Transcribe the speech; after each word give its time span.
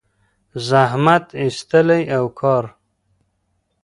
زحمت 0.67 1.25
ایستلی 1.41 2.03
او 2.17 2.25
کار 2.39 2.63